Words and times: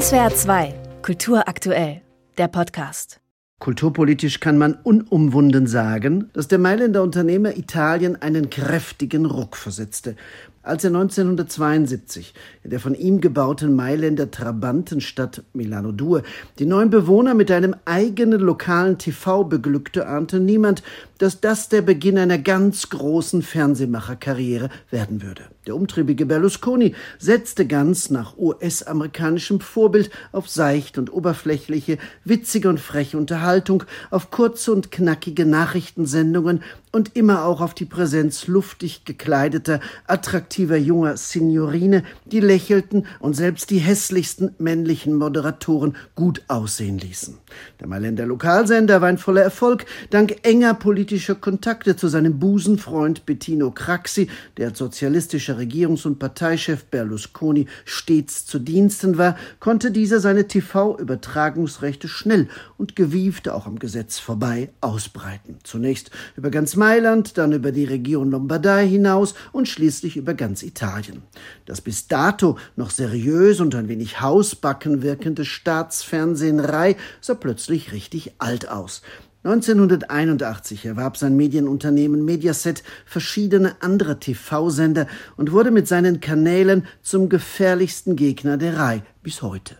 SWR 0.00 0.34
2, 0.34 0.74
Kultur 1.02 1.46
aktuell, 1.46 2.00
der 2.36 2.48
Podcast. 2.48 3.20
Kulturpolitisch 3.60 4.40
kann 4.40 4.58
man 4.58 4.74
unumwunden 4.74 5.68
sagen, 5.68 6.30
dass 6.32 6.48
der 6.48 6.58
Mailänder 6.58 7.00
Unternehmer 7.00 7.56
Italien 7.56 8.20
einen 8.20 8.50
kräftigen 8.50 9.24
Ruck 9.24 9.56
versetzte 9.56 10.16
als 10.64 10.82
er 10.82 10.88
1972 10.88 12.34
in 12.62 12.70
der 12.70 12.80
von 12.80 12.94
ihm 12.94 13.20
gebauten 13.20 13.76
Mailänder 13.76 14.30
Trabantenstadt 14.30 15.42
Milano 15.52 15.92
Due 15.92 16.22
die 16.58 16.66
neuen 16.66 16.90
Bewohner 16.90 17.34
mit 17.34 17.50
einem 17.50 17.76
eigenen 17.84 18.40
lokalen 18.40 18.96
TV 18.98 19.44
beglückte, 19.44 20.06
ahnte 20.06 20.40
niemand, 20.40 20.82
dass 21.18 21.40
das 21.40 21.68
der 21.68 21.82
Beginn 21.82 22.18
einer 22.18 22.38
ganz 22.38 22.88
großen 22.88 23.42
Fernsehmacherkarriere 23.42 24.70
werden 24.90 25.22
würde. 25.22 25.42
Der 25.66 25.76
umtriebige 25.76 26.26
Berlusconi 26.26 26.94
setzte 27.18 27.66
ganz 27.66 28.10
nach 28.10 28.36
US-amerikanischem 28.36 29.60
Vorbild 29.60 30.10
auf 30.32 30.48
seicht 30.48 30.98
und 30.98 31.12
oberflächliche, 31.12 31.98
witzige 32.24 32.68
und 32.68 32.80
freche 32.80 33.16
Unterhaltung, 33.16 33.84
auf 34.10 34.30
kurze 34.30 34.72
und 34.72 34.90
knackige 34.90 35.46
Nachrichtensendungen 35.46 36.62
und 36.92 37.16
immer 37.16 37.44
auch 37.44 37.60
auf 37.60 37.74
die 37.74 37.86
Präsenz 37.86 38.46
luftig 38.46 39.04
gekleideter, 39.04 39.80
attraktiver 40.06 40.53
junger 40.58 41.16
Signorine, 41.16 42.04
die 42.24 42.40
lächelten 42.40 43.06
und 43.20 43.34
selbst 43.34 43.70
die 43.70 43.78
hässlichsten 43.78 44.54
männlichen 44.58 45.14
Moderatoren 45.14 45.96
gut 46.14 46.42
aussehen 46.48 46.98
ließen. 46.98 47.38
Der 47.80 47.88
Mailänder 47.88 48.26
Lokalsender 48.26 49.00
war 49.00 49.08
ein 49.08 49.18
voller 49.18 49.42
Erfolg, 49.42 49.86
dank 50.10 50.36
enger 50.42 50.74
politischer 50.74 51.34
Kontakte 51.34 51.96
zu 51.96 52.08
seinem 52.08 52.38
Busenfreund 52.38 53.26
Bettino 53.26 53.70
Craxi, 53.70 54.28
der 54.56 54.68
als 54.68 54.78
sozialistischer 54.78 55.58
Regierungs- 55.58 56.06
und 56.06 56.18
Parteichef 56.18 56.84
Berlusconi 56.84 57.66
stets 57.84 58.46
zu 58.46 58.58
Diensten 58.58 59.18
war, 59.18 59.36
konnte 59.60 59.90
dieser 59.90 60.20
seine 60.20 60.48
TV-Übertragungsrechte 60.48 62.08
schnell 62.08 62.48
und 62.76 62.96
gewieft 62.96 63.48
auch 63.48 63.66
am 63.66 63.78
Gesetz 63.78 64.18
vorbei 64.18 64.70
ausbreiten. 64.80 65.58
Zunächst 65.62 66.10
über 66.36 66.50
ganz 66.50 66.76
Mailand, 66.76 67.38
dann 67.38 67.52
über 67.52 67.72
die 67.72 67.84
Region 67.84 68.30
Lombardei 68.30 68.86
hinaus 68.86 69.34
und 69.52 69.68
schließlich 69.68 70.16
über 70.16 70.34
ganz 70.44 70.62
Italien. 70.62 71.22
Das 71.64 71.80
bis 71.80 72.06
dato 72.06 72.58
noch 72.76 72.90
seriös 72.90 73.60
und 73.60 73.74
ein 73.74 73.88
wenig 73.88 74.20
hausbacken 74.20 75.02
wirkende 75.02 75.46
Staatsfernsehen 75.46 76.60
Rai 76.60 76.96
sah 77.22 77.32
plötzlich 77.32 77.92
richtig 77.92 78.34
alt 78.36 78.68
aus. 78.68 79.00
1981 79.44 80.84
erwarb 80.84 81.16
sein 81.16 81.34
Medienunternehmen 81.34 82.26
Mediaset 82.26 82.82
verschiedene 83.06 83.76
andere 83.80 84.20
TV-Sender 84.20 85.06
und 85.38 85.50
wurde 85.50 85.70
mit 85.70 85.88
seinen 85.88 86.20
Kanälen 86.20 86.86
zum 87.00 87.30
gefährlichsten 87.30 88.14
Gegner 88.14 88.58
der 88.58 88.76
Rai 88.76 89.02
bis 89.24 89.42
heute. 89.42 89.76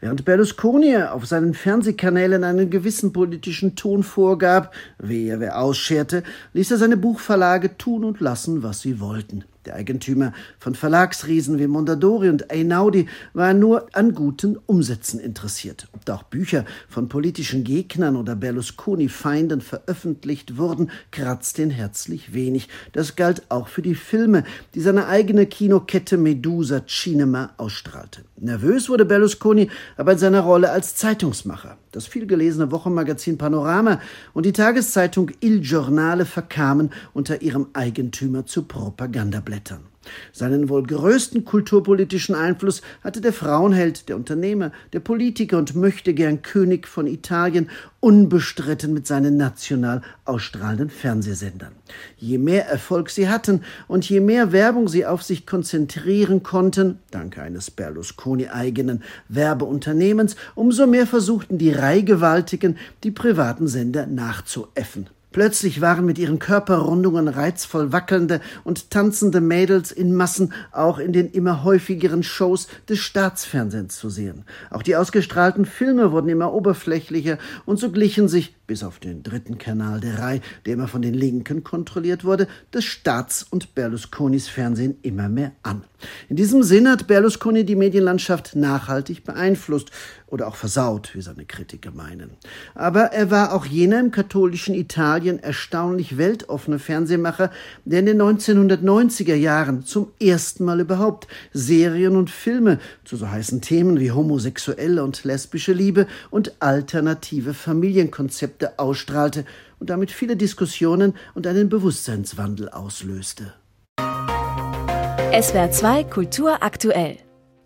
Während 0.00 0.24
Berlusconi 0.24 0.96
auf 0.96 1.24
seinen 1.24 1.54
Fernsehkanälen 1.54 2.44
einen 2.44 2.68
gewissen 2.68 3.12
politischen 3.12 3.76
Ton 3.76 4.02
vorgab, 4.02 4.74
wehe 4.98 5.40
wer 5.40 5.58
ausscherte, 5.60 6.24
ließ 6.52 6.72
er 6.72 6.78
seine 6.78 6.96
Buchverlage 6.96 7.78
tun 7.78 8.04
und 8.04 8.20
lassen, 8.20 8.62
was 8.62 8.80
sie 8.80 9.00
wollten. 9.00 9.44
Der 9.68 9.74
Eigentümer 9.74 10.32
von 10.58 10.74
Verlagsriesen 10.74 11.58
wie 11.58 11.66
Mondadori 11.66 12.30
und 12.30 12.50
Einaudi 12.50 13.06
war 13.34 13.52
nur 13.52 13.86
an 13.92 14.14
guten 14.14 14.56
Umsätzen 14.64 15.20
interessiert. 15.20 15.88
Ob 15.92 16.06
da 16.06 16.14
auch 16.14 16.22
Bücher 16.22 16.64
von 16.88 17.10
politischen 17.10 17.64
Gegnern 17.64 18.16
oder 18.16 18.34
Berlusconi-Feinden 18.34 19.60
veröffentlicht 19.60 20.56
wurden, 20.56 20.90
kratzt 21.10 21.58
ihn 21.58 21.68
herzlich 21.68 22.32
wenig. 22.32 22.70
Das 22.92 23.14
galt 23.14 23.42
auch 23.50 23.68
für 23.68 23.82
die 23.82 23.94
Filme, 23.94 24.44
die 24.74 24.80
seine 24.80 25.06
eigene 25.06 25.44
Kinokette 25.44 26.16
Medusa 26.16 26.86
Cinema 26.86 27.50
ausstrahlte. 27.58 28.24
Nervös 28.38 28.87
wurde 28.88 29.04
Berlusconi 29.04 29.70
aber 29.96 30.12
in 30.12 30.18
seiner 30.18 30.40
Rolle 30.40 30.70
als 30.70 30.94
Zeitungsmacher. 30.96 31.78
Das 31.92 32.06
vielgelesene 32.06 32.70
Wochenmagazin 32.70 33.38
Panorama 33.38 34.00
und 34.34 34.46
die 34.46 34.52
Tageszeitung 34.52 35.30
Il 35.40 35.60
Giornale 35.60 36.24
verkamen 36.24 36.90
unter 37.14 37.42
ihrem 37.42 37.68
Eigentümer 37.72 38.46
zu 38.46 38.62
Propagandablättern. 38.62 39.80
Seinen 40.32 40.68
wohl 40.68 40.84
größten 40.84 41.44
kulturpolitischen 41.44 42.34
Einfluss 42.34 42.82
hatte 43.02 43.20
der 43.20 43.32
Frauenheld, 43.32 44.08
der 44.08 44.16
Unternehmer, 44.16 44.72
der 44.92 45.00
Politiker 45.00 45.58
und 45.58 45.74
möchte 45.74 46.14
gern 46.14 46.42
König 46.42 46.86
von 46.86 47.06
Italien 47.06 47.70
unbestritten 48.00 48.92
mit 48.92 49.06
seinen 49.06 49.36
national 49.36 50.02
ausstrahlenden 50.24 50.90
Fernsehsendern. 50.90 51.72
Je 52.16 52.38
mehr 52.38 52.68
Erfolg 52.68 53.10
sie 53.10 53.28
hatten 53.28 53.62
und 53.88 54.08
je 54.08 54.20
mehr 54.20 54.52
Werbung 54.52 54.88
sie 54.88 55.04
auf 55.04 55.22
sich 55.22 55.46
konzentrieren 55.46 56.42
konnten, 56.42 56.98
dank 57.10 57.38
eines 57.38 57.70
Berlusconi 57.70 58.48
eigenen 58.48 59.02
Werbeunternehmens, 59.28 60.36
umso 60.54 60.86
mehr 60.86 61.06
versuchten 61.06 61.58
die 61.58 61.72
Reihgewaltigen, 61.72 62.78
die 63.02 63.10
privaten 63.10 63.66
Sender 63.66 64.06
nachzuäffen. 64.06 65.08
Plötzlich 65.38 65.80
waren 65.80 66.04
mit 66.04 66.18
ihren 66.18 66.40
Körperrundungen 66.40 67.28
reizvoll 67.28 67.92
wackelnde 67.92 68.40
und 68.64 68.90
tanzende 68.90 69.40
Mädels 69.40 69.92
in 69.92 70.12
Massen 70.12 70.52
auch 70.72 70.98
in 70.98 71.12
den 71.12 71.30
immer 71.30 71.62
häufigeren 71.62 72.24
Shows 72.24 72.66
des 72.88 72.98
Staatsfernsehens 72.98 73.96
zu 73.96 74.10
sehen. 74.10 74.44
Auch 74.68 74.82
die 74.82 74.96
ausgestrahlten 74.96 75.64
Filme 75.64 76.10
wurden 76.10 76.28
immer 76.28 76.52
oberflächlicher 76.52 77.38
und 77.66 77.78
so 77.78 77.92
glichen 77.92 78.26
sich 78.26 78.56
bis 78.68 78.84
auf 78.84 79.00
den 79.00 79.24
dritten 79.24 79.58
Kanal 79.58 79.98
der 79.98 80.20
Reihe, 80.20 80.40
der 80.64 80.74
immer 80.74 80.86
von 80.86 81.02
den 81.02 81.14
Linken 81.14 81.64
kontrolliert 81.64 82.22
wurde, 82.22 82.46
des 82.72 82.84
Staats- 82.84 83.42
und 83.42 83.74
Berlusconis 83.74 84.46
Fernsehen 84.46 84.98
immer 85.02 85.28
mehr 85.28 85.52
an. 85.64 85.82
In 86.28 86.36
diesem 86.36 86.62
Sinn 86.62 86.88
hat 86.88 87.08
Berlusconi 87.08 87.64
die 87.64 87.74
Medienlandschaft 87.74 88.54
nachhaltig 88.54 89.24
beeinflusst 89.24 89.90
oder 90.26 90.46
auch 90.46 90.56
versaut, 90.56 91.14
wie 91.14 91.22
seine 91.22 91.46
Kritiker 91.46 91.90
meinen. 91.90 92.30
Aber 92.74 93.12
er 93.12 93.30
war 93.30 93.54
auch 93.54 93.64
jener 93.64 93.98
im 93.98 94.10
katholischen 94.10 94.74
Italien 94.74 95.42
erstaunlich 95.42 96.18
weltoffene 96.18 96.78
Fernsehmacher, 96.78 97.50
der 97.84 98.00
in 98.00 98.06
den 98.06 98.20
1990er 98.20 99.34
Jahren 99.34 99.84
zum 99.84 100.12
ersten 100.20 100.64
Mal 100.64 100.80
überhaupt 100.80 101.26
Serien 101.52 102.14
und 102.14 102.30
Filme 102.30 102.78
zu 103.04 103.16
so 103.16 103.30
heißen 103.30 103.62
Themen 103.62 103.98
wie 103.98 104.12
homosexuelle 104.12 105.02
und 105.02 105.24
lesbische 105.24 105.72
Liebe 105.72 106.06
und 106.30 106.52
alternative 106.60 107.54
Familienkonzepte 107.54 108.57
Konzepte 108.58 108.78
ausstrahlte 108.78 109.44
und 109.78 109.90
damit 109.90 110.10
viele 110.10 110.36
Diskussionen 110.36 111.14
und 111.34 111.46
einen 111.46 111.68
Bewusstseinswandel 111.68 112.68
auslöste. 112.68 113.54
SWR 115.40 115.70
2 115.70 116.04
Kultur 116.04 116.62
aktuell. 116.62 117.18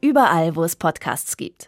Überall, 0.00 0.54
wo 0.54 0.62
es 0.62 0.76
Podcasts 0.76 1.36
gibt. 1.36 1.64